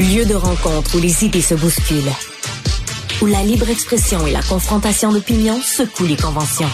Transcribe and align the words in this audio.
Lieu 0.00 0.24
de 0.24 0.34
rencontre 0.34 0.96
où 0.96 1.00
les 1.00 1.24
idées 1.24 1.42
se 1.42 1.56
bousculent. 1.56 2.12
Où 3.20 3.26
la 3.26 3.42
libre 3.42 3.68
expression 3.68 4.24
et 4.28 4.30
la 4.30 4.42
confrontation 4.42 5.12
d'opinions 5.12 5.60
secouent 5.60 6.06
les 6.06 6.14
conventions. 6.14 6.70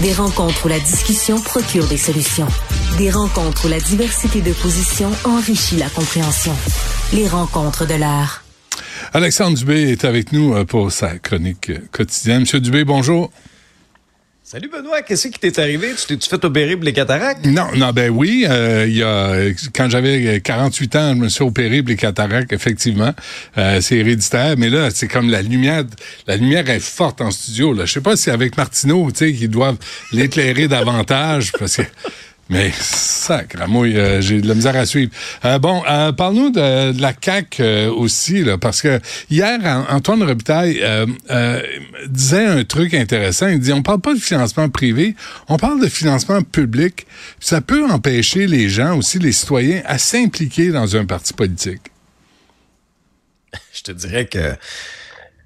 Des 0.00 0.14
rencontres 0.14 0.64
où 0.64 0.68
la 0.68 0.78
discussion 0.78 1.38
procure 1.38 1.86
des 1.86 1.98
solutions. 1.98 2.48
Des 2.96 3.10
rencontres 3.10 3.66
où 3.66 3.68
la 3.68 3.78
diversité 3.78 4.40
de 4.40 4.54
positions 4.54 5.12
enrichit 5.24 5.76
la 5.76 5.90
compréhension. 5.90 6.54
Les 7.12 7.28
rencontres 7.28 7.86
de 7.86 7.94
l'air. 7.94 8.42
Alexandre 9.12 9.58
Dubé 9.58 9.90
est 9.90 10.06
avec 10.06 10.32
nous 10.32 10.54
euh, 10.54 10.64
pour 10.64 10.90
sa 10.92 11.18
chronique 11.18 11.68
euh, 11.68 11.78
quotidienne. 11.92 12.40
Monsieur 12.40 12.60
Dubé, 12.60 12.84
bonjour. 12.84 13.30
Salut 14.48 14.68
Benoît, 14.68 15.02
qu'est-ce 15.02 15.26
qui 15.26 15.40
t'est 15.40 15.58
arrivé? 15.58 15.88
Tu 15.98 16.06
t'es-tu 16.06 16.28
fait 16.28 16.44
opérer 16.44 16.76
pour 16.76 16.84
les 16.84 16.92
cataractes? 16.92 17.44
Non, 17.46 17.66
non, 17.74 17.90
ben 17.90 18.10
oui, 18.10 18.46
euh, 18.48 18.86
y 18.86 19.02
a, 19.02 19.52
quand 19.74 19.90
j'avais 19.90 20.40
48 20.40 20.94
ans, 20.94 21.14
je 21.16 21.20
me 21.22 21.28
suis 21.28 21.42
opéré 21.42 21.82
pour 21.82 21.88
les 21.88 21.96
cataractes, 21.96 22.52
effectivement. 22.52 23.12
Euh, 23.58 23.80
c'est 23.80 23.96
héréditaire, 23.96 24.54
mais 24.56 24.70
là, 24.70 24.90
c'est 24.92 25.08
comme 25.08 25.30
la 25.30 25.42
lumière, 25.42 25.82
la 26.28 26.36
lumière 26.36 26.70
est 26.70 26.78
forte 26.78 27.20
en 27.22 27.32
studio, 27.32 27.72
là. 27.72 27.86
Je 27.86 27.94
sais 27.94 28.00
pas 28.00 28.14
si 28.14 28.30
avec 28.30 28.56
Martineau, 28.56 29.10
tu 29.10 29.18
sais, 29.18 29.32
qu'ils 29.32 29.50
doivent 29.50 29.78
l'éclairer 30.12 30.68
davantage, 30.68 31.50
parce 31.58 31.78
que 31.78 31.82
mais 32.48 32.70
sacre, 32.80 33.66
moi, 33.66 33.86
euh, 33.86 34.20
j'ai 34.20 34.40
de 34.40 34.46
la 34.46 34.54
misère 34.54 34.76
à 34.76 34.86
suivre. 34.86 35.10
Euh, 35.44 35.58
bon, 35.58 35.82
euh, 35.88 36.12
parle-nous 36.12 36.50
de, 36.50 36.92
de, 36.92 37.02
la 37.02 37.12
CAC 37.12 37.58
euh, 37.58 37.90
aussi, 37.90 38.44
là, 38.44 38.56
parce 38.56 38.82
que 38.82 39.00
hier, 39.30 39.58
Antoine 39.88 40.22
Robitaille 40.22 40.80
disait 42.08 42.46
un 42.46 42.64
truc 42.64 42.94
intéressant. 42.94 43.48
Il 43.48 43.58
dit, 43.58 43.72
on 43.72 43.82
parle 43.82 44.00
pas 44.00 44.14
de 44.14 44.20
financement 44.20 44.68
privé, 44.68 45.16
on 45.48 45.56
parle 45.56 45.80
de 45.80 45.88
financement 45.88 46.40
public. 46.42 47.06
Ça 47.40 47.60
peut 47.60 47.84
empêcher 47.90 48.46
les 48.46 48.68
gens, 48.68 48.96
aussi 48.96 49.18
les 49.18 49.32
citoyens, 49.32 49.82
à 49.84 49.98
s'impliquer 49.98 50.70
dans 50.70 50.94
un 50.94 51.04
parti 51.04 51.32
politique. 51.32 51.82
Je 53.72 53.82
te 53.82 53.90
dirais 53.90 54.26
que 54.26 54.54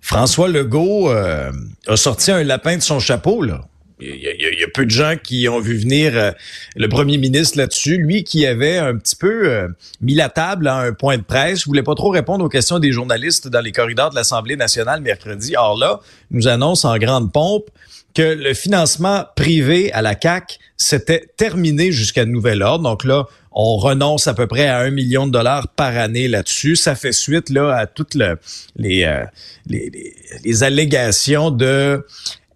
François 0.02 0.48
Legault 0.48 1.08
a 1.08 1.96
sorti 1.96 2.30
un 2.30 2.44
lapin 2.44 2.76
de 2.76 2.82
son 2.82 3.00
chapeau, 3.00 3.42
là. 3.42 3.64
Il 4.00 4.16
y, 4.16 4.64
a, 4.64 4.68
peu 4.72 4.84
de 4.84 4.90
gens 4.90 5.14
qui 5.22 5.48
ont 5.48 5.60
vu 5.60 5.76
venir 5.76 6.12
euh, 6.14 6.30
le 6.76 6.88
premier 6.88 7.18
ministre 7.18 7.58
là-dessus. 7.58 7.96
Lui 7.96 8.24
qui 8.24 8.46
avait 8.46 8.78
un 8.78 8.96
petit 8.96 9.16
peu 9.16 9.48
euh, 9.48 9.68
mis 10.00 10.14
la 10.14 10.28
table 10.28 10.68
à 10.68 10.76
un 10.76 10.92
point 10.92 11.18
de 11.18 11.22
presse, 11.22 11.66
voulait 11.66 11.82
pas 11.82 11.94
trop 11.94 12.10
répondre 12.10 12.44
aux 12.44 12.48
questions 12.48 12.78
des 12.78 12.92
journalistes 12.92 13.48
dans 13.48 13.60
les 13.60 13.72
corridors 13.72 14.10
de 14.10 14.14
l'Assemblée 14.14 14.56
nationale 14.56 15.00
mercredi. 15.00 15.54
Or 15.56 15.78
là, 15.78 16.00
nous 16.30 16.48
annonce 16.48 16.84
en 16.84 16.96
grande 16.98 17.32
pompe 17.32 17.70
que 18.14 18.22
le 18.22 18.54
financement 18.54 19.24
privé 19.36 19.92
à 19.92 20.02
la 20.02 20.14
CAC 20.14 20.58
s'était 20.76 21.30
terminé 21.36 21.92
jusqu'à 21.92 22.24
nouvel 22.24 22.62
ordre. 22.62 22.84
Donc 22.84 23.04
là, 23.04 23.26
on 23.52 23.76
renonce 23.76 24.26
à 24.26 24.34
peu 24.34 24.46
près 24.46 24.66
à 24.66 24.78
un 24.78 24.90
million 24.90 25.26
de 25.26 25.32
dollars 25.32 25.68
par 25.68 25.96
année 25.96 26.28
là-dessus. 26.28 26.76
Ça 26.76 26.94
fait 26.94 27.12
suite 27.12 27.50
là 27.50 27.74
à 27.76 27.86
toutes 27.86 28.14
le, 28.14 28.38
les, 28.76 29.04
euh, 29.04 29.24
les, 29.66 30.14
les, 30.44 30.62
allégations 30.62 31.50
de 31.50 32.04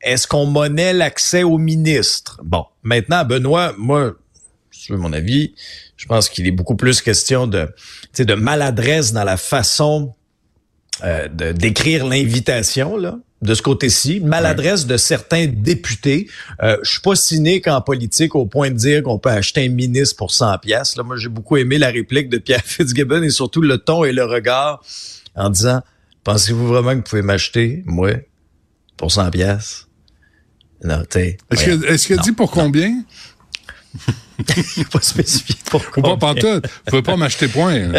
est-ce 0.04 0.26
qu'on 0.26 0.46
monnaie 0.46 0.92
l'accès 0.92 1.42
au 1.42 1.58
ministre? 1.58 2.40
Bon, 2.44 2.64
maintenant, 2.82 3.24
Benoît, 3.24 3.74
moi, 3.78 4.14
si 4.70 4.86
tu 4.86 4.92
veux 4.92 4.98
mon 4.98 5.12
avis, 5.12 5.54
je 5.96 6.06
pense 6.06 6.28
qu'il 6.28 6.46
est 6.46 6.52
beaucoup 6.52 6.76
plus 6.76 7.00
question 7.00 7.46
de, 7.46 7.68
de 8.18 8.34
maladresse 8.34 9.12
dans 9.12 9.24
la 9.24 9.36
façon 9.36 10.14
euh, 11.02 11.28
d'écrire 11.28 12.06
l'invitation, 12.06 12.96
là 12.96 13.18
de 13.44 13.52
ce 13.52 13.60
côté-ci, 13.60 14.20
maladresse 14.20 14.86
de 14.86 14.96
certains 14.96 15.46
députés. 15.46 16.28
Euh, 16.62 16.78
je 16.82 16.92
suis 16.92 17.00
pas 17.00 17.14
cynique 17.14 17.68
en 17.68 17.80
politique 17.82 18.34
au 18.34 18.46
point 18.46 18.70
de 18.70 18.76
dire 18.76 19.02
qu'on 19.02 19.18
peut 19.18 19.28
acheter 19.28 19.66
un 19.66 19.68
ministre 19.68 20.16
pour 20.16 20.30
100 20.30 20.58
pièces. 20.58 20.96
Là, 20.96 21.02
moi, 21.02 21.16
j'ai 21.18 21.28
beaucoup 21.28 21.58
aimé 21.58 21.76
la 21.76 21.90
réplique 21.90 22.30
de 22.30 22.38
Pierre 22.38 22.62
Fitzgibbon 22.64 23.22
et 23.22 23.28
surtout 23.28 23.60
le 23.60 23.76
ton 23.76 24.04
et 24.04 24.12
le 24.12 24.24
regard 24.24 24.82
en 25.36 25.50
disant 25.50 25.82
Pensez-vous 26.24 26.66
vraiment 26.66 26.92
que 26.92 26.96
vous 26.96 27.02
pouvez 27.02 27.22
m'acheter, 27.22 27.82
moi, 27.84 28.12
pour 28.96 29.12
100 29.12 29.30
pièces 29.30 29.83
est-ce 30.82 32.06
qu'il 32.06 32.16
est 32.16 32.22
dit 32.22 32.32
pour 32.32 32.50
combien? 32.50 33.02
Il 34.76 34.86
pas 34.86 35.00
spécifié 35.00 35.54
pour 35.70 35.88
combien. 35.90 36.16
Pas 36.16 36.34
tout. 36.34 36.46
Vous 36.46 36.60
pouvez 36.86 37.02
pas 37.02 37.16
m'acheter 37.16 37.48
point. 37.48 37.92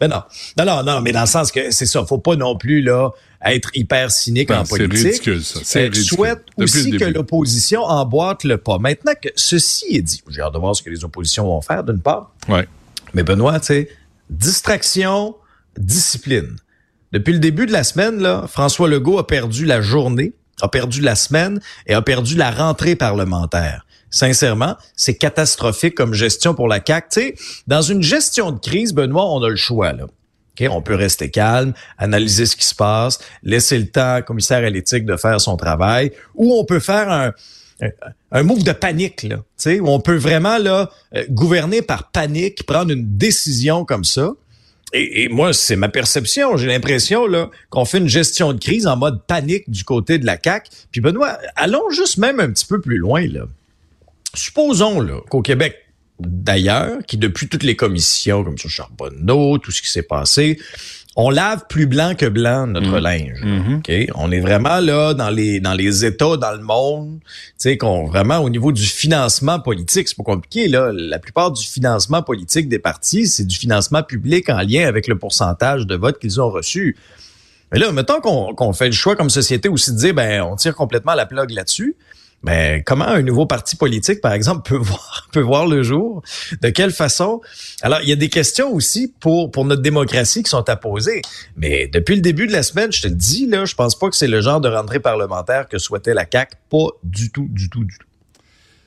mais 0.00 0.08
non. 0.08 0.22
Non, 0.56 0.64
non, 0.64 0.82
non, 0.84 1.00
mais 1.00 1.12
dans 1.12 1.22
le 1.22 1.26
sens 1.26 1.50
que 1.50 1.70
c'est 1.70 1.86
ça. 1.86 2.04
Faut 2.06 2.18
pas 2.18 2.36
non 2.36 2.56
plus, 2.56 2.80
là, 2.80 3.10
être 3.44 3.70
hyper 3.74 4.10
cynique 4.10 4.48
ben, 4.48 4.60
en 4.60 4.64
politique. 4.64 4.98
C'est 4.98 5.08
ridicule, 5.08 5.44
ça. 5.44 5.60
C'est 5.62 5.80
euh, 5.80 5.84
ridicule. 5.84 6.16
souhaite 6.16 6.44
Depuis 6.56 6.78
aussi 6.80 6.90
que 6.92 7.04
l'opposition 7.04 7.82
emboîte 7.82 8.44
le 8.44 8.58
pas. 8.58 8.78
Maintenant 8.78 9.12
que 9.20 9.30
ceci 9.34 9.96
est 9.96 10.02
dit, 10.02 10.22
j'ai 10.28 10.42
hâte 10.42 10.54
de 10.54 10.58
voir 10.58 10.76
ce 10.76 10.82
que 10.82 10.90
les 10.90 11.04
oppositions 11.04 11.44
vont 11.44 11.60
faire, 11.60 11.82
d'une 11.82 12.00
part. 12.00 12.32
Ouais. 12.48 12.68
Mais 13.12 13.22
Benoît, 13.22 13.58
tu 13.60 13.66
sais, 13.66 13.88
distraction, 14.30 15.34
discipline. 15.76 16.56
Depuis 17.12 17.32
le 17.32 17.38
début 17.38 17.66
de 17.66 17.72
la 17.72 17.84
semaine, 17.84 18.20
là, 18.20 18.46
François 18.48 18.88
Legault 18.88 19.18
a 19.18 19.26
perdu 19.26 19.64
la 19.66 19.80
journée 19.80 20.34
a 20.60 20.68
perdu 20.68 21.00
la 21.00 21.14
semaine 21.14 21.60
et 21.86 21.94
a 21.94 22.02
perdu 22.02 22.36
la 22.36 22.50
rentrée 22.50 22.96
parlementaire. 22.96 23.86
Sincèrement, 24.10 24.76
c'est 24.94 25.14
catastrophique 25.14 25.96
comme 25.96 26.14
gestion 26.14 26.54
pour 26.54 26.68
la 26.68 26.80
CAQ. 26.84 27.08
Tu 27.10 27.20
sais, 27.20 27.34
dans 27.66 27.82
une 27.82 28.02
gestion 28.02 28.52
de 28.52 28.60
crise, 28.60 28.94
Benoît, 28.94 29.28
on 29.28 29.42
a 29.42 29.48
le 29.48 29.56
choix. 29.56 29.92
Là. 29.92 30.04
Okay, 30.52 30.68
on 30.68 30.82
peut 30.82 30.94
rester 30.94 31.32
calme, 31.32 31.72
analyser 31.98 32.46
ce 32.46 32.54
qui 32.54 32.64
se 32.64 32.76
passe, 32.76 33.18
laisser 33.42 33.76
le 33.76 33.88
temps 33.88 34.18
au 34.18 34.22
commissaire 34.22 34.64
à 34.64 34.70
l'éthique 34.70 35.04
de 35.04 35.16
faire 35.16 35.40
son 35.40 35.56
travail, 35.56 36.12
ou 36.36 36.54
on 36.54 36.64
peut 36.64 36.78
faire 36.78 37.10
un, 37.10 37.32
un, 37.82 37.88
un 38.30 38.42
move 38.44 38.62
de 38.62 38.70
panique, 38.70 39.24
là, 39.24 39.38
où 39.80 39.88
on 39.88 39.98
peut 39.98 40.14
vraiment 40.14 40.58
là, 40.58 40.90
gouverner 41.30 41.82
par 41.82 42.12
panique, 42.12 42.64
prendre 42.66 42.92
une 42.92 43.16
décision 43.16 43.84
comme 43.84 44.04
ça. 44.04 44.30
Et, 44.96 45.28
moi, 45.28 45.52
c'est 45.52 45.74
ma 45.74 45.88
perception. 45.88 46.56
J'ai 46.56 46.68
l'impression 46.68 47.26
là 47.26 47.50
qu'on 47.68 47.84
fait 47.84 47.98
une 47.98 48.08
gestion 48.08 48.52
de 48.52 48.60
crise 48.60 48.86
en 48.86 48.96
mode 48.96 49.26
panique 49.26 49.68
du 49.68 49.82
côté 49.82 50.18
de 50.18 50.24
la 50.24 50.36
CAC. 50.36 50.68
Puis 50.92 51.00
Benoît, 51.00 51.36
allons 51.56 51.90
juste 51.90 52.16
même 52.18 52.38
un 52.38 52.50
petit 52.50 52.64
peu 52.64 52.80
plus 52.80 52.96
loin 52.96 53.26
là. 53.26 53.46
Supposons 54.34 55.00
là 55.00 55.20
qu'au 55.30 55.42
Québec, 55.42 55.76
d'ailleurs, 56.20 56.98
qui 57.06 57.16
depuis 57.16 57.48
toutes 57.48 57.64
les 57.64 57.74
commissions 57.74 58.44
comme 58.44 58.56
sur 58.56 58.70
Charbonneau, 58.70 59.58
tout 59.58 59.72
ce 59.72 59.82
qui 59.82 59.90
s'est 59.90 60.02
passé, 60.02 60.58
on 61.16 61.30
lave 61.30 61.64
plus 61.68 61.86
blanc 61.86 62.14
que 62.16 62.26
blanc 62.26 62.66
notre 62.66 62.98
mmh. 62.98 63.02
linge. 63.02 63.40
Mmh. 63.42 63.74
Okay? 63.78 64.08
On 64.14 64.32
est 64.32 64.40
vraiment 64.40 64.80
là 64.80 65.14
dans 65.14 65.30
les 65.30 65.60
dans 65.60 65.74
les 65.74 66.04
États, 66.04 66.36
dans 66.36 66.52
le 66.52 66.62
monde, 66.62 67.20
tu 67.22 67.30
sais 67.56 67.78
qu'on 67.78 68.06
vraiment 68.06 68.38
au 68.38 68.50
niveau 68.50 68.72
du 68.72 68.84
financement 68.84 69.60
politique, 69.60 70.08
c'est 70.08 70.16
pas 70.16 70.24
compliqué 70.24 70.68
là. 70.68 70.90
La 70.92 71.18
plupart 71.18 71.52
du 71.52 71.64
financement 71.64 72.22
politique 72.22 72.68
des 72.68 72.78
partis, 72.78 73.26
c'est 73.26 73.46
du 73.46 73.56
financement 73.56 74.02
public 74.02 74.48
en 74.48 74.58
lien 74.58 74.86
avec 74.86 75.06
le 75.06 75.16
pourcentage 75.16 75.86
de 75.86 75.94
votes 75.94 76.18
qu'ils 76.18 76.40
ont 76.40 76.50
reçus. 76.50 76.96
Mais 77.72 77.78
là, 77.78 77.92
mettons 77.92 78.20
qu'on 78.20 78.54
qu 78.54 78.76
fait 78.76 78.86
le 78.86 78.92
choix 78.92 79.16
comme 79.16 79.30
société 79.30 79.68
aussi 79.68 79.92
de 79.92 79.96
dire 79.96 80.14
ben 80.14 80.42
on 80.42 80.56
tire 80.56 80.74
complètement 80.74 81.14
la 81.14 81.26
plug 81.26 81.50
là-dessus. 81.50 81.96
Mais 82.44 82.82
comment 82.84 83.06
un 83.06 83.22
nouveau 83.22 83.46
parti 83.46 83.74
politique, 83.74 84.20
par 84.20 84.32
exemple, 84.32 84.68
peut 84.68 84.76
voir, 84.80 85.28
peut 85.32 85.40
voir 85.40 85.66
le 85.66 85.82
jour? 85.82 86.22
De 86.60 86.68
quelle 86.68 86.92
façon? 86.92 87.40
Alors, 87.82 88.00
il 88.02 88.08
y 88.08 88.12
a 88.12 88.16
des 88.16 88.28
questions 88.28 88.72
aussi 88.72 89.12
pour, 89.20 89.50
pour 89.50 89.64
notre 89.64 89.82
démocratie 89.82 90.42
qui 90.42 90.50
sont 90.50 90.68
à 90.68 90.76
poser. 90.76 91.22
Mais 91.56 91.88
depuis 91.88 92.14
le 92.14 92.20
début 92.20 92.46
de 92.46 92.52
la 92.52 92.62
semaine, 92.62 92.92
je 92.92 93.02
te 93.02 93.08
le 93.08 93.14
dis, 93.14 93.46
là, 93.46 93.64
je 93.64 93.74
pense 93.74 93.98
pas 93.98 94.10
que 94.10 94.16
c'est 94.16 94.28
le 94.28 94.40
genre 94.40 94.60
de 94.60 94.68
rentrée 94.68 95.00
parlementaire 95.00 95.68
que 95.68 95.78
souhaitait 95.78 96.14
la 96.14 96.26
CAQ. 96.30 96.56
Pas 96.70 96.88
du 97.02 97.30
tout, 97.30 97.48
du 97.50 97.70
tout, 97.70 97.84
du 97.84 97.96
tout. 97.98 98.06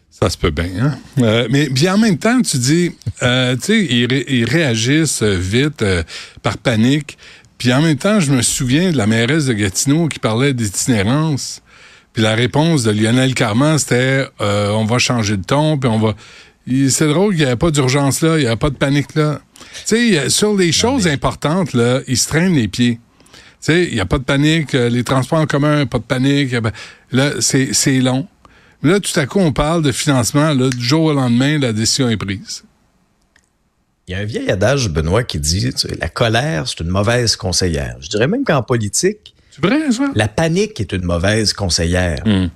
Ça 0.09 0.30
se 0.30 0.38
peut 0.38 0.51
bien, 0.51 0.69
hein? 0.80 0.98
Euh, 1.19 1.48
mais 1.51 1.69
bien 1.69 1.95
en 1.95 1.98
même 1.98 2.18
temps, 2.18 2.42
tu 2.42 2.57
dis, 2.57 2.92
euh, 3.21 3.56
tu 3.56 3.62
sais, 3.62 3.86
ils, 3.86 4.12
ils 4.27 4.45
réagissent 4.45 5.21
euh, 5.21 5.36
vite 5.36 5.83
par 6.42 6.57
panique. 6.57 7.18
Puis 7.57 7.74
en 7.74 7.81
même 7.81 7.98
temps, 7.98 8.19
je 8.19 8.31
me 8.31 8.42
souviens 8.42 8.92
de 8.92 8.98
la 8.98 9.07
mairesse 9.07 9.45
de 9.45 9.54
Gatineau 9.54 10.07
qui 10.07 10.19
parlait 10.19 10.54
d'itinérance. 10.54 11.62
Puis 12.17 12.23
la 12.23 12.33
réponse 12.33 12.81
de 12.81 12.89
Lionel 12.89 13.35
Carman, 13.35 13.77
c'était 13.77 14.27
euh, 14.41 14.71
on 14.71 14.85
va 14.85 14.97
changer 14.97 15.37
de 15.37 15.43
ton, 15.43 15.77
puis 15.77 15.87
on 15.87 15.99
va. 15.99 16.15
C'est 16.89 17.07
drôle 17.07 17.35
qu'il 17.35 17.43
n'y 17.43 17.45
avait 17.45 17.57
pas 17.57 17.69
d'urgence 17.69 18.21
là, 18.21 18.37
il 18.37 18.41
n'y 18.41 18.47
avait 18.47 18.55
pas 18.55 18.71
de 18.71 18.75
panique 18.75 19.13
là. 19.13 19.39
Tu 19.85 20.15
sais, 20.15 20.29
sur 20.31 20.55
les 20.55 20.71
choses 20.71 21.07
importantes, 21.07 21.73
là, 21.73 21.99
ils 22.07 22.17
se 22.17 22.27
traînent 22.27 22.55
les 22.55 22.67
pieds. 22.67 22.95
Tu 22.95 23.47
sais, 23.59 23.83
il 23.83 23.93
n'y 23.93 23.99
a 23.99 24.07
pas 24.07 24.17
de 24.17 24.23
panique, 24.23 24.73
euh, 24.73 24.89
les 24.89 25.03
transports 25.03 25.37
en 25.37 25.45
commun, 25.45 25.85
pas 25.85 25.99
de 25.99 26.05
panique. 26.05 26.55
Là, 27.11 27.33
c'est 27.39 27.71
c'est 27.73 27.99
long. 27.99 28.27
Mais 28.81 28.93
là, 28.93 28.99
tout 28.99 29.19
à 29.19 29.27
coup, 29.27 29.37
on 29.37 29.53
parle 29.53 29.83
de 29.83 29.91
financement. 29.91 30.55
Là, 30.55 30.71
du 30.71 30.83
jour 30.83 31.03
au 31.03 31.13
lendemain, 31.13 31.59
la 31.59 31.71
décision 31.71 32.09
est 32.09 32.17
prise. 32.17 32.63
Il 34.07 34.13
y 34.13 34.15
a 34.15 34.21
un 34.21 34.25
vieil 34.25 34.49
adage, 34.49 34.89
Benoît, 34.89 35.23
qui 35.23 35.37
dit 35.39 35.71
tu 35.71 35.87
sais, 35.87 35.95
la 36.01 36.09
colère, 36.09 36.67
c'est 36.67 36.79
une 36.79 36.89
mauvaise 36.89 37.35
conseillère. 37.35 37.97
Je 37.99 38.09
dirais 38.09 38.27
même 38.27 38.43
qu'en 38.43 38.63
politique, 38.63 39.35
C'est 39.62 39.68
vrai, 39.68 39.92
ça? 39.92 40.12
la 40.15 40.27
panique 40.27 40.80
est 40.80 40.92
une 40.94 41.04
mauvaise 41.04 41.54
conseillère. 41.54 42.19
Hmm. 42.25 42.48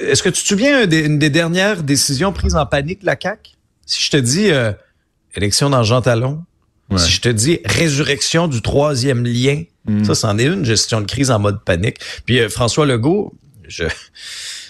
Est-ce 0.00 0.22
que 0.22 0.28
tu 0.28 0.42
te 0.42 0.46
souviens 0.48 0.86
des- 0.86 1.00
une 1.06 1.18
des 1.18 1.30
dernières 1.30 1.82
décisions 1.82 2.32
prises 2.32 2.54
en 2.56 2.66
panique 2.66 3.00
de 3.00 3.06
la 3.06 3.16
CAQ? 3.20 3.52
Si 3.86 4.02
je 4.02 4.10
te 4.10 4.16
dis 4.18 4.50
euh, 4.50 4.72
élection 5.34 5.70
dans 5.70 5.82
Jean 5.82 6.02
Talon, 6.02 6.44
Ouais. 6.90 6.98
si 6.98 7.10
je 7.10 7.20
te 7.22 7.28
dis 7.30 7.60
résurrection 7.64 8.48
du 8.48 8.60
troisième 8.60 9.24
lien, 9.24 9.62
Hmm. 9.86 10.04
ça, 10.04 10.14
c'en 10.14 10.38
est 10.38 10.44
une 10.44 10.64
gestion 10.64 11.00
de 11.00 11.06
crise 11.06 11.30
en 11.30 11.38
mode 11.40 11.64
panique. 11.64 11.98
Puis 12.26 12.38
euh, 12.38 12.48
François 12.48 12.86
Legault, 12.86 13.32
je, 13.66 13.84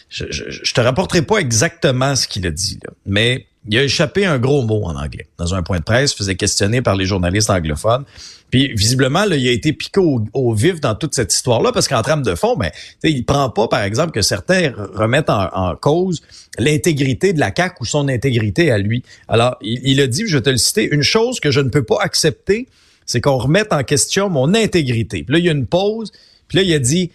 je, 0.09 0.25
je, 0.31 0.45
je 0.51 0.73
te 0.73 0.81
rapporterai 0.81 1.21
pas 1.23 1.37
exactement 1.39 2.15
ce 2.17 2.27
qu'il 2.29 2.47
a 2.47 2.51
dit, 2.51 2.79
là, 2.87 2.93
mais 3.05 3.47
il 3.69 3.79
a 3.79 3.85
échappé 3.85 4.27
un 4.27 4.39
gros 4.39 4.63
mot 4.63 4.85
en 4.85 4.97
anglais. 4.97 5.29
Dans 5.39 5.55
un 5.55 5.63
point 5.63 5.79
de 5.79 5.85
presse, 5.85 6.15
faisait 6.15 6.35
questionner 6.35 6.83
par 6.83 6.97
les 6.97 7.05
journalistes 7.05 7.51
anglophones. 7.51 8.05
Puis 8.51 8.75
visiblement, 8.75 9.25
il 9.25 9.49
a 9.49 9.51
été 9.51 9.73
piqué 9.73 10.01
au, 10.01 10.55
vif 10.55 10.81
dans 10.81 10.95
toute 10.95 11.15
cette 11.15 11.33
histoire-là, 11.33 11.73
parce 11.73 11.89
qu'en 11.89 12.03
trame 12.03 12.23
de 12.23 12.35
fond, 12.35 12.57
ben, 12.57 12.71
il 13.03 13.25
prend 13.25 13.49
pas, 13.51 13.69
par 13.69 13.83
exemple, 13.83 14.11
que 14.11 14.21
certains 14.21 14.73
remettent 14.95 15.31
en, 15.31 15.75
cause 15.77 16.23
l'intégrité 16.59 17.33
de 17.33 17.41
la 17.41 17.53
CAQ 17.57 17.77
ou 17.81 17.85
son 17.85 18.09
intégrité 18.09 18.71
à 18.71 18.79
lui. 18.79 19.05
Alors, 19.29 19.57
il, 19.63 20.01
a 20.01 20.07
dit, 20.07 20.25
je 20.27 20.37
vais 20.37 20.43
te 20.43 20.51
le 20.51 20.59
citer, 20.59 20.89
une 20.93 21.03
chose 21.03 21.41
que 21.41 21.51
je 21.51 21.61
ne 21.61 21.71
peux 21.71 21.85
pas 21.85 21.99
accepter, 22.03 22.69
c'est 23.07 23.21
qu'on 23.21 23.39
remette 23.39 23.73
en 23.73 23.85
question 23.85 24.29
mon 24.29 24.55
intégrité. 24.55 25.23
Puis 25.23 25.33
là, 25.33 25.39
il 25.39 25.45
y 25.45 25.49
a 25.49 25.53
une 25.53 25.67
pause, 25.67 26.13
puis 26.49 26.59
là, 26.59 26.65
il 26.65 26.73
a 26.75 26.79
dit, 26.79 27.11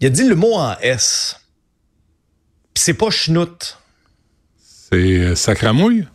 il 0.00 0.06
a 0.06 0.10
dit 0.10 0.26
le 0.26 0.36
mot 0.36 0.54
en 0.54 0.74
S. 0.80 1.36
Puis 2.72 2.82
c'est 2.84 2.94
pas. 2.94 3.10
C'est 4.92 4.98
euh, 4.98 5.34
sacramouille? 5.34 6.06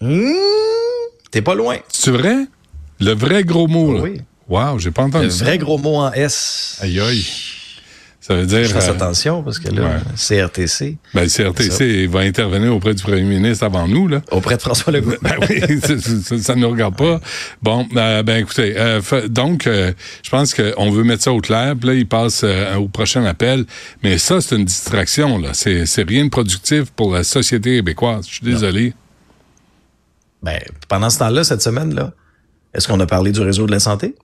Hmm, 0.00 0.32
T'es 1.30 1.42
pas 1.42 1.54
loin. 1.54 1.76
C'est 1.88 2.10
vrai? 2.10 2.34
Le 3.00 3.12
vrai 3.14 3.44
gros 3.44 3.68
mot, 3.68 3.94
là. 3.94 4.02
Oui. 4.02 4.20
Wow, 4.48 4.78
j'ai 4.78 4.90
pas 4.90 5.02
entendu 5.04 5.26
Le 5.26 5.30
ça. 5.30 5.44
vrai 5.44 5.58
gros 5.58 5.78
mot 5.78 5.96
en 5.96 6.12
S. 6.12 6.78
Aïe, 6.82 7.00
aïe. 7.00 7.24
Ça 8.24 8.36
veut 8.36 8.46
dire... 8.46 8.62
Je 8.62 8.72
fasse 8.72 8.88
euh, 8.88 8.92
attention 8.92 9.42
parce 9.42 9.58
que 9.58 9.68
là, 9.74 9.82
ouais. 9.82 9.98
CRTC, 10.46 10.96
ben, 11.12 11.22
le 11.24 11.28
CRTC 11.28 12.06
va 12.06 12.20
intervenir 12.20 12.72
auprès 12.72 12.94
du 12.94 13.02
premier 13.02 13.22
ministre 13.22 13.64
avant 13.64 13.88
nous, 13.88 14.06
là. 14.06 14.22
auprès 14.30 14.56
de 14.56 14.62
François 14.62 14.92
Legault. 14.92 15.16
Ben 15.22 15.34
oui, 15.50 15.60
ça, 15.82 15.98
ça- 15.98 16.38
ça 16.38 16.54
ne 16.54 16.60
nous 16.60 16.70
regarde 16.70 16.96
pas. 16.96 17.20
Bon, 17.62 17.84
euh, 17.96 18.22
ben 18.22 18.36
écoutez, 18.36 18.74
euh, 18.78 19.00
donc, 19.28 19.66
euh, 19.66 19.92
je 20.22 20.30
pense 20.30 20.54
qu'on 20.54 20.90
veut 20.92 21.02
mettre 21.02 21.24
ça 21.24 21.32
au 21.32 21.40
clair. 21.40 21.74
Puis 21.76 21.88
là, 21.88 21.94
il 21.94 22.06
passe 22.06 22.42
euh, 22.44 22.76
au 22.76 22.86
prochain 22.86 23.24
appel. 23.24 23.64
Mais 24.04 24.18
ça, 24.18 24.40
c'est 24.40 24.54
une 24.54 24.66
distraction. 24.66 25.38
là. 25.38 25.48
C'est 25.52 25.84
c'est 25.86 26.08
rien 26.08 26.24
de 26.24 26.30
productif 26.30 26.92
pour 26.92 27.12
la 27.12 27.24
société 27.24 27.74
québécoise. 27.78 28.26
Je 28.28 28.34
suis 28.34 28.44
désolé. 28.46 28.94
Ben, 30.44 30.60
pendant 30.88 31.10
ce 31.10 31.18
temps-là, 31.18 31.42
cette 31.42 31.62
semaine-là, 31.62 32.12
est-ce 32.72 32.86
qu'on 32.86 33.00
a 33.00 33.06
parlé 33.06 33.32
du 33.32 33.40
réseau 33.40 33.66
de 33.66 33.72
la 33.72 33.80
santé? 33.80 34.14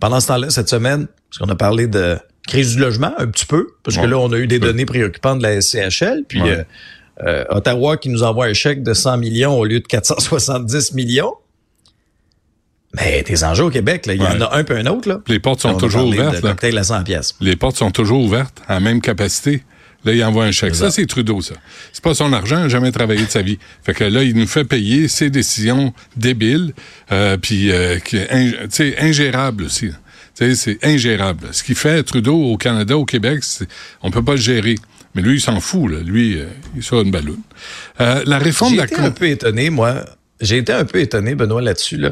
Pendant 0.00 0.20
ce 0.20 0.28
temps-là, 0.28 0.50
cette 0.50 0.68
semaine, 0.68 1.02
est-ce 1.32 1.40
qu'on 1.40 1.48
a 1.50 1.56
parlé 1.56 1.86
de 1.88 2.16
crise 2.46 2.74
du 2.74 2.80
logement 2.80 3.12
un 3.18 3.26
petit 3.26 3.46
peu? 3.46 3.68
Parce 3.82 3.96
que 3.96 4.06
là, 4.06 4.18
on 4.18 4.32
a 4.32 4.36
eu 4.38 4.46
des 4.46 4.58
données 4.58 4.86
préoccupantes 4.86 5.38
de 5.38 5.42
la 5.44 5.60
SCHL, 5.60 6.24
puis 6.28 6.42
Ouais. 6.42 6.50
euh, 6.50 6.64
euh, 7.24 7.44
Ottawa 7.50 7.96
qui 7.96 8.08
nous 8.08 8.22
envoie 8.22 8.46
un 8.46 8.52
chèque 8.54 8.82
de 8.82 8.92
100 8.94 9.18
millions 9.18 9.58
au 9.58 9.64
lieu 9.64 9.80
de 9.80 9.86
470 9.86 10.92
millions. 10.94 11.34
Mais 12.96 13.22
tes 13.24 13.42
enjeux 13.42 13.64
au 13.64 13.70
Québec, 13.70 14.06
là, 14.06 14.14
il 14.14 14.22
y 14.22 14.26
en 14.26 14.40
a 14.40 14.54
un 14.56 14.62
peu 14.62 14.76
un 14.76 14.86
autre. 14.86 15.08
Là. 15.08 15.20
Les 15.26 15.40
portes 15.40 15.64
On 15.64 15.72
sont 15.72 15.78
toujours 15.78 16.06
ouvertes. 16.06 16.36
De 16.40 16.46
là. 16.46 16.50
cocktail 16.50 16.78
à 16.78 16.84
100 16.84 17.02
pièces. 17.02 17.34
Les 17.40 17.56
portes 17.56 17.76
sont 17.76 17.90
toujours 17.90 18.22
ouvertes 18.22 18.62
à 18.68 18.74
la 18.74 18.80
même 18.80 19.00
capacité. 19.00 19.64
Là, 20.04 20.12
il 20.12 20.22
envoie 20.22 20.44
un 20.44 20.52
chèque. 20.52 20.74
Ça, 20.74 20.90
c'est 20.90 21.06
Trudeau, 21.06 21.40
ça. 21.40 21.54
C'est 21.92 22.04
pas 22.04 22.14
son 22.14 22.32
argent, 22.32 22.58
il 22.58 22.62
n'a 22.64 22.68
jamais 22.68 22.92
travaillé 22.92 23.24
de 23.24 23.30
sa 23.30 23.40
vie. 23.42 23.58
Fait 23.82 23.94
que 23.94 24.04
là, 24.04 24.22
il 24.22 24.36
nous 24.36 24.46
fait 24.46 24.64
payer 24.64 25.08
ses 25.08 25.30
décisions 25.30 25.92
débiles, 26.16 26.74
euh, 27.10 27.36
puis 27.38 27.72
euh, 27.72 27.98
qui 27.98 28.18
est 28.18 28.28
ing- 28.30 28.52
tu 28.64 28.66
sais, 28.70 28.96
ingérable 29.00 29.64
aussi. 29.64 29.90
Tu 30.36 30.54
sais, 30.54 30.54
c'est 30.56 30.84
ingérable. 30.84 31.48
Ce 31.52 31.62
qu'il 31.62 31.74
fait 31.76 32.02
Trudeau 32.02 32.36
au 32.36 32.56
Canada, 32.56 32.96
au 32.96 33.04
Québec, 33.04 33.44
c'est- 33.44 33.68
on 34.02 34.10
peut 34.10 34.22
pas 34.24 34.32
le 34.32 34.38
gérer. 34.38 34.74
Mais 35.14 35.22
lui, 35.22 35.36
il 35.36 35.40
s'en 35.40 35.60
fout. 35.60 35.90
Là. 35.92 35.98
Lui, 36.00 36.40
euh, 36.40 36.46
il 36.74 36.82
sur 36.82 37.00
une 37.00 37.10
balloune. 37.12 37.40
Euh, 38.00 38.22
la 38.26 38.38
réforme 38.38 38.70
J'ai 38.70 38.76
de 38.76 38.80
la 38.80 38.86
été 38.86 38.94
Cour- 38.96 39.04
un 39.04 39.10
peu 39.12 39.28
étonné, 39.28 39.70
moi. 39.70 40.04
J'ai 40.40 40.58
été 40.58 40.72
un 40.72 40.84
peu 40.84 40.98
étonné, 41.00 41.36
Benoît, 41.36 41.62
là-dessus, 41.62 41.96
là, 41.98 42.10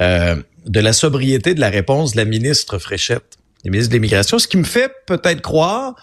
euh, 0.00 0.36
de 0.66 0.80
la 0.80 0.92
sobriété 0.92 1.54
de 1.54 1.60
la 1.60 1.70
réponse 1.70 2.12
de 2.12 2.16
la 2.16 2.24
ministre 2.24 2.78
Fréchette, 2.78 3.36
la 3.64 3.70
ministre 3.70 3.90
de 3.90 3.94
l'Immigration, 3.94 4.40
ce 4.40 4.48
qui 4.48 4.56
me 4.56 4.64
fait 4.64 4.90
peut-être 5.06 5.40
croire 5.40 5.94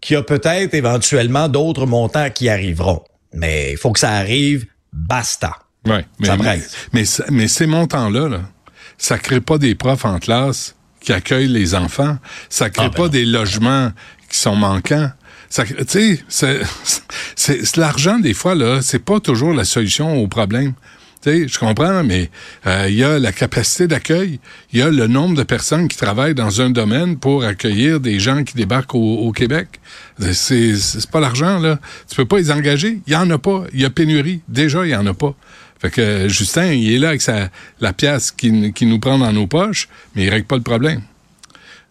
qu'il 0.00 0.14
y 0.14 0.16
a 0.18 0.22
peut-être 0.24 0.74
éventuellement 0.74 1.48
d'autres 1.48 1.86
montants 1.86 2.28
qui 2.30 2.48
arriveront. 2.48 3.04
Mais 3.32 3.70
il 3.72 3.78
faut 3.78 3.92
que 3.92 4.00
ça 4.00 4.10
arrive, 4.10 4.66
basta. 4.92 5.56
Ouais, 5.86 6.04
mais, 6.18 6.28
mais, 6.38 6.60
mais, 6.92 7.04
mais 7.30 7.48
ces 7.48 7.66
montants-là, 7.66 8.28
là, 8.28 8.40
ça 9.02 9.18
crée 9.18 9.40
pas 9.40 9.58
des 9.58 9.74
profs 9.74 10.04
en 10.04 10.20
classe 10.20 10.76
qui 11.00 11.12
accueillent 11.12 11.48
les 11.48 11.74
enfants. 11.74 12.18
Ça 12.48 12.70
crée 12.70 12.84
Ah, 12.86 12.88
ben 12.88 12.94
pas 12.94 13.02
non. 13.02 13.08
des 13.08 13.24
logements 13.24 13.90
qui 14.30 14.38
sont 14.38 14.54
manquants. 14.54 15.10
Tu 15.50 16.24
sais, 16.28 16.60
c'est, 17.34 17.76
l'argent 17.76 18.20
des 18.20 18.32
fois 18.32 18.54
là, 18.54 18.80
c'est 18.80 19.00
pas 19.00 19.18
toujours 19.18 19.54
la 19.54 19.64
solution 19.64 20.22
au 20.22 20.28
problème. 20.28 20.74
Tu 21.20 21.30
sais, 21.30 21.48
je 21.48 21.58
comprends, 21.58 22.04
mais 22.04 22.30
euh, 22.66 22.86
il 22.88 22.94
y 22.94 23.02
a 23.02 23.18
la 23.18 23.32
capacité 23.32 23.88
d'accueil, 23.88 24.38
il 24.72 24.78
y 24.78 24.82
a 24.82 24.88
le 24.90 25.08
nombre 25.08 25.36
de 25.36 25.42
personnes 25.42 25.88
qui 25.88 25.96
travaillent 25.96 26.34
dans 26.34 26.60
un 26.60 26.70
domaine 26.70 27.18
pour 27.18 27.42
accueillir 27.42 27.98
des 27.98 28.20
gens 28.20 28.44
qui 28.44 28.54
débarquent 28.54 28.94
au, 28.94 29.16
au 29.18 29.32
Québec. 29.32 29.80
C'est, 30.32 30.76
c'est 30.76 31.10
pas 31.10 31.18
l'argent 31.18 31.58
là. 31.58 31.80
Tu 32.08 32.14
peux 32.14 32.24
pas 32.24 32.38
les 32.38 32.52
engager. 32.52 33.00
Il 33.08 33.12
y 33.12 33.16
en 33.16 33.28
a 33.30 33.38
pas. 33.38 33.64
Il 33.72 33.80
y 33.80 33.84
a 33.84 33.90
pénurie. 33.90 34.42
Déjà, 34.46 34.86
il 34.86 34.90
y 34.90 34.96
en 34.96 35.06
a 35.06 35.14
pas. 35.14 35.34
Fait 35.82 35.90
que 35.90 36.28
Justin, 36.28 36.66
il 36.66 36.94
est 36.94 36.98
là 36.98 37.08
avec 37.08 37.22
sa, 37.22 37.50
la 37.80 37.92
pièce 37.92 38.30
qui, 38.30 38.52
nous 38.52 38.98
prend 39.00 39.18
dans 39.18 39.32
nos 39.32 39.48
poches, 39.48 39.88
mais 40.14 40.22
il 40.22 40.30
règle 40.30 40.46
pas 40.46 40.54
le 40.54 40.62
problème. 40.62 41.02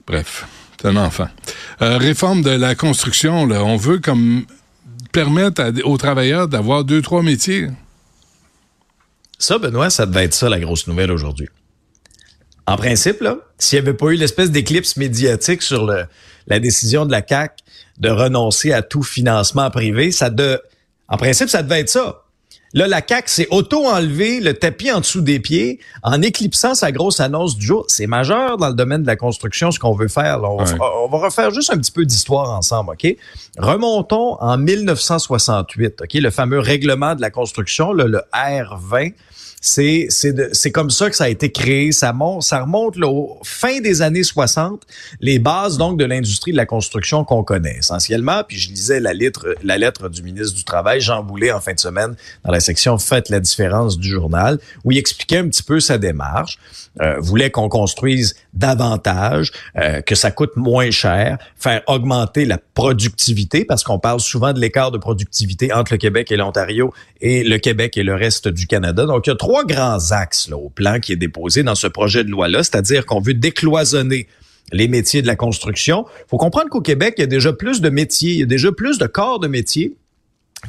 Bref, 0.08 0.46
c'est 0.80 0.88
un 0.88 0.96
enfant. 0.96 1.28
Euh, 1.82 1.98
réforme 1.98 2.42
de 2.42 2.52
la 2.52 2.74
construction, 2.74 3.42
on 3.42 3.76
veut 3.76 4.00
comme 4.00 4.46
permettre 5.12 5.74
aux 5.84 5.98
travailleurs 5.98 6.48
d'avoir 6.48 6.86
deux, 6.86 7.02
trois 7.02 7.22
métiers. 7.22 7.68
Ça, 9.38 9.58
Benoît, 9.58 9.90
ça 9.90 10.06
devait 10.06 10.24
être 10.24 10.36
ça 10.36 10.48
la 10.48 10.62
grosse 10.62 10.88
nouvelle 10.88 11.12
aujourd'hui. 11.12 11.50
En 12.68 12.78
principe, 12.78 13.22
s'il 13.58 13.78
n'y 13.78 13.90
avait 13.90 13.98
pas 13.98 14.12
eu 14.12 14.16
l'espèce 14.16 14.52
d'éclipse 14.52 14.96
médiatique 14.96 15.62
sur 15.62 15.86
la 15.86 16.60
décision 16.62 17.06
de 17.06 17.12
la 17.12 17.22
CAC 17.22 17.60
de 17.98 18.10
renoncer 18.10 18.72
à 18.72 18.84
tout 18.84 19.04
financement 19.04 19.70
privé, 19.70 20.14
ça 20.14 20.30
de, 20.30 20.62
en 21.10 21.18
principe, 21.18 21.50
ça 21.50 21.62
devait 21.62 21.82
être 21.82 21.90
ça. 21.90 22.22
Là, 22.74 22.88
la 22.88 23.02
CAC 23.02 23.28
s'est 23.28 23.48
auto-enlevé 23.52 24.40
le 24.40 24.54
tapis 24.54 24.92
en 24.94 25.00
dessous 25.02 25.20
des 25.22 25.40
pieds 25.42 25.80
en 26.04 26.22
éclipsant 26.22 26.74
sa 26.74 26.94
grosse 26.94 27.20
annonce 27.20 27.58
du 27.58 27.66
jour. 27.66 27.84
C'est 27.90 28.08
majeur 28.08 28.56
dans 28.58 28.70
le 28.70 28.74
domaine 28.76 29.02
de 29.02 29.08
la 29.08 29.18
construction, 29.18 29.72
ce 29.72 29.80
qu'on 29.80 29.94
veut 29.94 30.08
faire. 30.08 30.40
là. 30.40 30.50
On, 30.50 30.56
va, 30.64 30.64
Ouais. 30.74 30.80
on 31.04 31.08
va 31.10 31.18
refaire 31.18 31.52
juste 31.52 31.70
un 31.74 31.78
petit 31.78 31.92
peu 31.92 32.06
d'histoire 32.06 32.50
ensemble, 32.52 32.92
OK? 32.92 33.18
Remontons 33.58 34.38
en 34.40 34.58
1968, 34.58 36.02
OK? 36.04 36.14
Le 36.14 36.30
fameux 36.30 36.60
règlement 36.60 37.16
de 37.16 37.22
la 37.22 37.30
construction, 37.30 37.92
là, 37.94 38.06
le 38.06 38.22
R20. 38.34 39.14
C'est 39.64 40.08
c'est 40.10 40.56
c'est 40.56 40.72
comme 40.72 40.90
ça 40.90 41.10
que 41.10 41.16
ça 41.16 41.26
a 41.26 41.30
été 41.30 41.52
créé. 41.52 41.92
Ça 41.92 42.14
monte, 42.14 42.42
ça 42.42 42.62
remonte 42.62 42.96
là, 42.98 43.08
au 43.08 43.38
fin 43.44 43.80
des 43.80 44.02
années 44.02 44.24
60, 44.24 44.82
les 45.20 45.38
bases 45.38 45.78
donc 45.78 46.00
de 46.00 46.06
l'industrie 46.06 46.52
de 46.52 46.58
la 46.58 46.66
construction 46.66 47.24
qu'on 47.24 47.44
connaît 47.44 47.78
essentiellement. 47.78 48.44
Puis 48.48 48.58
je 48.58 48.70
lisais 48.70 49.00
la 49.00 49.14
lettre 49.14 49.56
la 49.64 49.78
lettre 49.78 50.10
du 50.10 50.24
ministre 50.24 50.58
du 50.58 50.64
Travail 50.64 51.00
Jean 51.00 51.24
Boulet 51.24 51.52
en 51.52 51.62
fin 51.62 51.74
de 51.74 51.80
semaine 51.80 52.16
dans 52.44 52.52
la 52.52 52.60
section 52.60 52.98
Faites 52.98 53.30
la 53.30 53.40
différence 53.40 54.00
du 54.00 54.10
journal 54.10 54.60
où 54.84 54.92
il 54.92 54.98
expliquait 54.98 55.38
un 55.38 55.48
petit 55.48 55.64
peu 55.64 55.80
sa 55.80 56.00
démarche. 56.00 56.58
Euh, 57.00 57.16
voulait 57.20 57.50
qu'on 57.50 57.70
construise 57.70 58.36
davantage, 58.54 59.54
euh, 59.78 60.02
que 60.02 60.14
ça 60.14 60.30
coûte 60.30 60.58
moins 60.58 60.92
cher, 60.92 61.38
faire 61.56 61.82
augmenter 61.88 62.44
la 62.44 62.58
productivité 62.58 63.64
parce 63.64 63.86
qu'on 63.86 63.98
parle 63.98 64.20
souvent 64.20 64.52
de 64.52 64.60
l'écart 64.60 64.92
de 64.92 64.98
productivité 64.98 65.72
entre 65.72 65.94
le 65.94 65.98
Québec 65.98 66.34
et 66.34 66.36
l'Ontario 66.36 66.94
et 67.22 67.46
le 67.46 67.60
Québec 67.60 67.96
et 67.96 68.04
le 68.04 68.14
reste 68.14 68.50
du 68.50 68.68
Canada. 68.68 69.06
Donc 69.06 69.26
il 69.26 69.30
y 69.30 69.34
a 69.34 69.38
trois 69.38 69.51
grands 69.66 70.12
axes 70.12 70.50
là, 70.50 70.58
au 70.58 70.70
plan 70.70 71.00
qui 71.00 71.14
est 71.14 71.18
déposé 71.18 71.64
dans 71.64 71.76
ce 71.76 71.88
projet 71.88 72.24
de 72.24 72.30
loi-là, 72.30 72.64
c'est-à-dire 72.64 73.06
qu'on 73.06 73.20
veut 73.20 73.34
décloisonner 73.34 74.28
les 74.72 74.88
métiers 74.88 75.22
de 75.22 75.28
la 75.28 75.36
construction. 75.36 76.06
faut 76.30 76.38
comprendre 76.38 76.70
qu'au 76.70 76.82
Québec, 76.82 77.16
il 77.18 77.22
y 77.22 77.24
a 77.24 77.28
déjà 77.28 77.54
plus 77.54 77.82
de 77.82 77.90
métiers, 77.90 78.32
il 78.32 78.40
y 78.40 78.44
a 78.44 78.46
déjà 78.46 78.72
plus 78.72 78.98
de 78.98 79.06
corps 79.06 79.40
de 79.40 79.48
métiers 79.48 79.96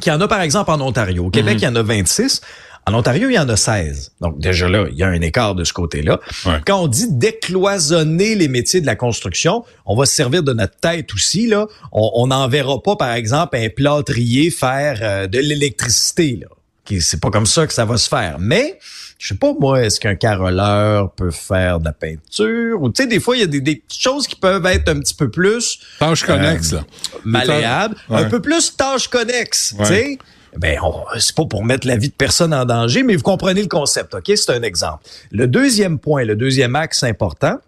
qu'il 0.00 0.12
y 0.12 0.16
en 0.16 0.20
a, 0.20 0.28
par 0.28 0.40
exemple, 0.40 0.70
en 0.70 0.80
Ontario. 0.80 1.26
Au 1.26 1.30
Québec, 1.30 1.58
il 1.60 1.64
y 1.64 1.68
en 1.68 1.76
a 1.76 1.82
26. 1.82 2.40
En 2.86 2.94
Ontario, 2.94 3.28
il 3.28 3.34
y 3.34 3.38
en 3.38 3.48
a 3.48 3.56
16. 3.56 4.12
Donc 4.20 4.40
déjà 4.40 4.68
là, 4.68 4.86
il 4.90 4.98
y 4.98 5.04
a 5.04 5.06
un 5.06 5.20
écart 5.20 5.54
de 5.54 5.62
ce 5.62 5.72
côté-là. 5.72 6.18
Quand 6.66 6.82
on 6.82 6.88
dit 6.88 7.06
décloisonner 7.10 8.34
les 8.34 8.48
métiers 8.48 8.80
de 8.80 8.86
la 8.86 8.96
construction, 8.96 9.64
on 9.86 9.94
va 9.94 10.04
se 10.04 10.14
servir 10.14 10.42
de 10.42 10.52
notre 10.52 10.76
tête 10.78 11.12
aussi. 11.14 11.46
Là. 11.46 11.66
On 11.92 12.26
n'enverra 12.26 12.82
pas, 12.82 12.96
par 12.96 13.12
exemple, 13.12 13.56
un 13.56 13.68
plâtrier 13.68 14.50
faire 14.50 14.98
euh, 15.02 15.26
de 15.28 15.38
l'électricité. 15.38 16.40
Là. 16.40 16.48
C'est 16.88 17.20
pas 17.20 17.30
comme 17.30 17.46
ça 17.46 17.66
que 17.66 17.72
ça 17.72 17.84
va 17.84 17.96
se 17.96 18.08
faire. 18.08 18.36
Mais 18.38 18.78
je 19.18 19.28
sais 19.28 19.34
pas 19.34 19.52
moi, 19.58 19.82
est-ce 19.82 20.00
qu'un 20.00 20.16
caroleur 20.16 21.12
peut 21.12 21.30
faire 21.30 21.78
de 21.78 21.84
la 21.84 21.92
peinture? 21.92 22.82
Ou 22.82 22.90
tu 22.90 23.02
sais 23.02 23.08
des 23.08 23.20
fois 23.20 23.36
il 23.36 23.40
y 23.40 23.44
a 23.44 23.46
des, 23.46 23.60
des, 23.60 23.82
choses 23.88 24.26
qui 24.26 24.36
peuvent 24.36 24.66
être 24.66 24.88
un 24.88 24.98
petit 24.98 25.14
peu 25.14 25.30
plus 25.30 25.78
tâches 25.98 26.24
connexes, 26.24 26.72
euh, 26.72 26.80
malléables, 27.24 27.94
un 28.10 28.24
peu 28.24 28.42
plus 28.42 28.76
tâches 28.76 29.08
connexes, 29.08 29.74
tu 29.78 29.84
sais. 29.84 30.18
Ben, 30.56 30.78
c'est 31.18 31.34
pas 31.34 31.46
pour 31.46 31.64
mettre 31.64 31.86
la 31.86 31.96
vie 31.96 32.08
de 32.08 32.14
personne 32.14 32.52
en 32.52 32.66
danger, 32.66 33.02
mais 33.04 33.16
vous 33.16 33.22
comprenez 33.22 33.62
le 33.62 33.68
concept, 33.68 34.14
ok? 34.14 34.32
C'est 34.36 34.50
un 34.50 34.62
exemple. 34.62 35.04
Le 35.30 35.46
deuxième 35.46 35.98
point, 35.98 36.24
le 36.24 36.36
deuxième 36.36 36.76
axe 36.76 37.04
important, 37.04 37.58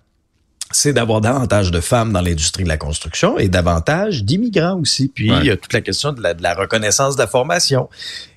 c'est 0.70 0.92
d'avoir 0.92 1.20
davantage 1.20 1.70
de 1.70 1.80
femmes 1.80 2.12
dans 2.12 2.20
l'industrie 2.20 2.64
de 2.64 2.68
la 2.68 2.76
construction 2.76 3.38
et 3.38 3.48
davantage 3.48 4.24
d'immigrants 4.24 4.80
aussi. 4.80 5.08
Puis 5.08 5.28
il 5.28 5.44
y 5.44 5.50
a 5.50 5.56
toute 5.56 5.72
la 5.72 5.80
question 5.80 6.12
de 6.12 6.20
la, 6.20 6.34
de 6.34 6.42
la 6.42 6.54
reconnaissance 6.54 7.16
de 7.16 7.22
la 7.22 7.26
formation. 7.26 7.88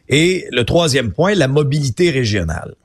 Et 0.10 0.46
le 0.52 0.64
troisième 0.64 1.12
point, 1.12 1.34
la 1.36 1.48
mobilité 1.48 2.12
régionale. 2.12 2.76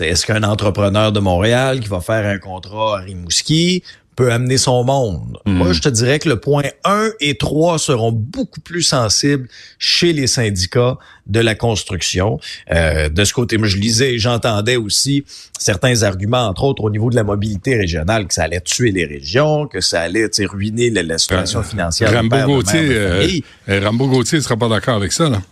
Est-ce 0.00 0.26
qu'un 0.26 0.44
entrepreneur 0.44 1.12
de 1.12 1.20
Montréal 1.20 1.80
qui 1.80 1.88
va 1.88 2.00
faire 2.00 2.24
un 2.26 2.38
contrat 2.38 2.98
à 2.98 3.00
Rimouski 3.00 3.82
peut 4.14 4.32
amener 4.32 4.56
son 4.56 4.84
monde? 4.84 5.38
Hmm. 5.44 5.54
Moi, 5.54 5.72
je 5.72 5.80
te 5.80 5.88
dirais 5.88 6.20
que 6.20 6.28
le 6.28 6.38
point 6.38 6.62
1 6.84 7.10
et 7.20 7.36
3 7.36 7.78
seront 7.78 8.12
beaucoup 8.12 8.60
plus 8.60 8.82
sensibles 8.82 9.48
chez 9.78 10.12
les 10.12 10.28
syndicats 10.28 10.98
de 11.26 11.40
la 11.40 11.56
construction. 11.56 12.38
Euh, 12.70 13.08
de 13.08 13.24
ce 13.24 13.32
côté, 13.32 13.58
moi, 13.58 13.66
je 13.66 13.76
lisais 13.76 14.14
et 14.14 14.18
j'entendais 14.18 14.76
aussi 14.76 15.24
certains 15.58 16.02
arguments, 16.04 16.46
entre 16.46 16.64
autres 16.64 16.84
au 16.84 16.90
niveau 16.90 17.10
de 17.10 17.16
la 17.16 17.24
mobilité 17.24 17.76
régionale, 17.76 18.28
que 18.28 18.34
ça 18.34 18.44
allait 18.44 18.60
tuer 18.60 18.92
les 18.92 19.04
régions, 19.04 19.66
que 19.66 19.80
ça 19.80 20.00
allait 20.02 20.30
ruiner 20.44 20.90
la, 20.90 21.18
situation 21.18 21.60
euh, 21.60 21.64
financière. 21.64 22.12
Rambo 22.12 22.36
Gauthier, 22.46 22.88
euh, 22.90 23.40
Rambo 23.68 24.06
Gauthier 24.06 24.38
ne 24.38 24.44
sera 24.44 24.56
pas 24.56 24.68
d'accord 24.68 24.94
avec 24.94 25.12
ça. 25.12 25.28
Là. 25.28 25.42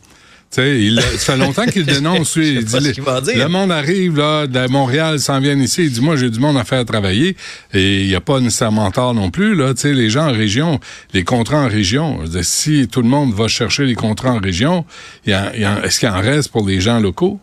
Il, 0.59 1.01
ça 1.01 1.33
fait 1.33 1.37
longtemps 1.37 1.67
qu'il 1.67 1.85
dénonce. 1.87 2.37
Lui, 2.37 2.55
il 2.55 2.65
dit, 2.65 2.93
le 3.35 3.49
monde 3.49 3.73
arrive 3.73 4.17
là, 4.17 4.47
de 4.47 4.67
Montréal, 4.69 5.19
s'en 5.21 5.41
vient 5.41 5.59
ici. 5.59 5.85
Il 5.85 5.93
dit, 5.93 6.01
moi, 6.01 6.17
j'ai 6.17 6.31
du 6.31 6.41
monde 6.41 6.57
à 6.57 6.65
faire 6.65 6.85
travailler. 6.85 7.37
Et 7.73 8.03
il 8.03 8.09
n'y 8.09 8.15
a 8.15 8.21
pas 8.21 8.41
nécessairement 8.41 8.91
tort 8.91 9.15
non 9.15 9.31
plus. 9.31 9.55
Là, 9.55 9.73
les 9.85 10.11
gens 10.11 10.29
en 10.29 10.33
région, 10.33 10.81
les 11.13 11.25
contrats 11.25 11.65
en 11.65 11.69
région, 11.69 12.21
si 12.43 12.89
tout 12.89 13.03
le 13.03 13.09
monde 13.09 13.35
va 13.35 13.49
chercher 13.49 13.85
les 13.85 13.95
contrats 13.95 14.33
en 14.33 14.41
région, 14.41 14.85
est-ce 15.27 16.01
qu'il 16.01 16.09
en 16.09 16.21
reste 16.21 16.51
pour 16.51 16.67
les 16.67 16.81
gens 16.81 17.01
locaux? 17.01 17.41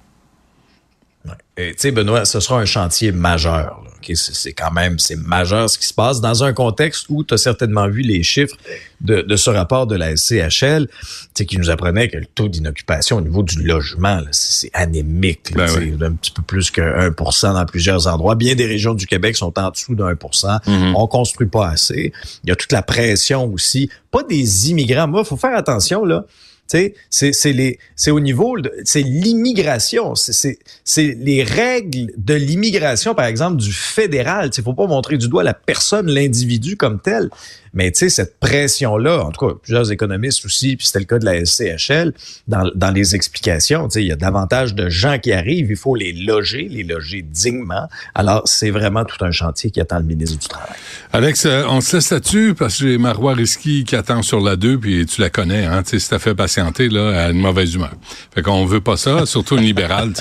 Tu 1.55 1.73
sais, 1.77 1.91
Benoît, 1.91 2.25
ce 2.25 2.39
sera 2.39 2.59
un 2.59 2.65
chantier 2.65 3.11
majeur. 3.11 3.83
C'est 4.13 4.53
quand 4.53 4.71
même, 4.71 4.99
c'est 4.99 5.15
majeur 5.15 5.69
ce 5.69 5.77
qui 5.77 5.87
se 5.87 5.93
passe 5.93 6.21
dans 6.21 6.43
un 6.43 6.53
contexte 6.53 7.05
où 7.09 7.23
tu 7.23 7.33
as 7.33 7.37
certainement 7.37 7.87
vu 7.87 8.01
les 8.01 8.23
chiffres 8.23 8.55
de, 9.01 9.35
ce 9.35 9.49
rapport 9.49 9.85
de 9.87 9.95
la 9.95 10.15
SCHL, 10.15 10.87
qui 11.35 11.57
nous 11.57 11.69
apprenait 11.69 12.07
que 12.07 12.17
le 12.17 12.25
taux 12.25 12.47
d'inoccupation 12.47 13.17
au 13.17 13.21
niveau 13.21 13.43
du 13.43 13.61
logement, 13.63 14.21
c'est 14.31 14.71
anémique. 14.73 15.53
Ben 15.53 15.67
un 16.01 16.13
petit 16.13 16.31
peu 16.31 16.41
plus 16.41 16.71
que 16.71 16.81
1% 16.81 17.53
dans 17.53 17.65
plusieurs 17.65 18.07
endroits. 18.07 18.35
Bien 18.35 18.55
des 18.55 18.65
régions 18.65 18.93
du 18.93 19.05
Québec 19.07 19.35
sont 19.35 19.57
en 19.59 19.69
dessous 19.71 19.95
de 19.95 20.03
1 20.03 20.13
mm-hmm. 20.13 20.93
On 20.95 21.07
construit 21.07 21.47
pas 21.47 21.67
assez. 21.67 22.13
Il 22.43 22.49
y 22.49 22.51
a 22.51 22.55
toute 22.55 22.71
la 22.71 22.81
pression 22.81 23.51
aussi. 23.51 23.89
Pas 24.11 24.23
des 24.23 24.69
immigrants. 24.69 25.07
Moi, 25.07 25.23
faut 25.25 25.37
faire 25.37 25.55
attention, 25.55 26.05
là 26.05 26.25
c'est 26.67 28.11
au 28.11 28.19
niveau 28.19 28.57
c'est 28.83 29.01
l'immigration, 29.01 30.15
c'est 30.15 30.57
les 30.97 31.43
règles 31.43 32.11
de 32.17 32.33
l'immigration 32.33 33.15
par 33.15 33.25
exemple 33.25 33.57
du 33.57 33.71
fédéral, 33.71 34.49
il 34.55 34.63
faut 34.63 34.73
pas 34.73 34.87
montrer 34.87 35.17
du 35.17 35.27
doigt 35.27 35.43
la 35.43 35.53
personne, 35.53 36.09
l'individu 36.09 36.77
comme 36.77 36.99
tel, 36.99 37.29
mais 37.73 37.91
tu 37.91 38.09
cette 38.09 38.39
pression-là, 38.39 39.23
en 39.23 39.31
tout 39.31 39.47
cas, 39.47 39.53
plusieurs 39.61 39.91
économistes 39.91 40.45
aussi, 40.45 40.75
puis 40.75 40.85
c'était 40.85 40.99
le 40.99 41.05
cas 41.05 41.17
de 41.17 41.25
la 41.25 41.43
SCHL, 41.43 42.13
dans, 42.47 42.69
dans 42.75 42.91
les 42.91 43.15
explications, 43.15 43.87
tu 43.87 44.01
il 44.01 44.07
y 44.07 44.11
a 44.11 44.15
davantage 44.15 44.75
de 44.75 44.89
gens 44.89 45.17
qui 45.17 45.33
arrivent, 45.33 45.71
il 45.71 45.77
faut 45.77 45.95
les 45.95 46.13
loger, 46.13 46.67
les 46.69 46.83
loger 46.83 47.23
dignement. 47.23 47.87
Alors, 48.13 48.43
c'est 48.45 48.69
vraiment 48.69 49.05
tout 49.05 49.23
un 49.25 49.31
chantier 49.31 49.71
qui 49.71 49.81
attend 49.81 49.97
le 49.97 50.05
ministre 50.05 50.37
du 50.37 50.47
Travail. 50.47 50.75
Alex, 51.13 51.45
euh, 51.45 51.63
on 51.67 51.81
se 51.81 51.95
laisse 51.95 52.11
là-dessus 52.11 52.53
parce 52.53 52.77
que 52.77 52.87
j'ai 52.87 52.97
Marois 52.97 53.33
Risky 53.33 53.83
qui 53.85 53.95
attend 53.95 54.21
sur 54.21 54.39
la 54.39 54.55
2, 54.55 54.77
puis 54.77 55.05
tu 55.05 55.21
la 55.21 55.29
connais, 55.29 55.65
hein, 55.65 55.81
tu 55.81 55.91
sais, 55.91 55.99
ça 55.99 56.19
fait 56.19 56.35
patienter, 56.53 56.89
là, 56.89 57.25
à 57.25 57.29
une 57.31 57.39
mauvaise 57.39 57.73
humeur. 57.73 57.93
Fait 58.33 58.41
qu'on 58.41 58.65
veut 58.65 58.81
pas 58.81 58.97
ça, 58.97 59.25
surtout 59.25 59.57
une 59.57 59.63
libérale, 59.63 60.13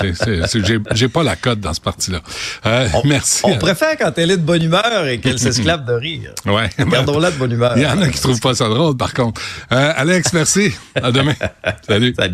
j'ai 0.91 1.07
pas 1.09 1.23
la 1.23 1.35
cote 1.35 1.59
dans 1.59 1.73
ce 1.73 1.81
parti-là. 1.81 2.21
Euh, 2.65 2.87
merci. 3.05 3.41
On 3.43 3.57
préfère 3.57 3.97
quand 3.97 4.11
elle 4.17 4.31
est 4.31 4.37
de 4.37 4.41
bonne 4.41 4.63
humeur 4.63 5.05
et 5.07 5.19
qu'elle 5.19 5.39
s'esclave 5.39 5.85
de 5.85 5.93
rire. 5.93 6.31
Ouais. 6.45 6.69
Gardons-la 6.79 7.31
de 7.31 7.43
il 7.75 7.81
y 7.81 7.85
en 7.85 8.01
a 8.01 8.09
qui 8.09 8.19
trouvent 8.19 8.39
pas 8.39 8.55
ça 8.55 8.69
drôle, 8.69 8.95
par 8.95 9.13
contre. 9.13 9.41
Euh, 9.71 9.93
Alex, 9.95 10.33
merci. 10.33 10.73
À 10.95 11.11
demain. 11.11 11.35
Salut. 11.87 12.13
Salut. 12.17 12.33